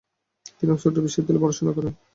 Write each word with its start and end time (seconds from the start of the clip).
তিনি 0.57 0.69
অক্সফোর্ড 0.71 0.97
বিশ্ববিদ্যালয়ে 0.99 1.43
পড়াশোনা 1.43 1.71
করেন। 1.77 1.93